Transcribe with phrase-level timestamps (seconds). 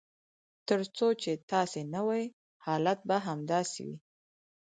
[0.67, 2.23] تر څو چې داسې نه وي
[2.65, 3.97] حالات به همداسې وي.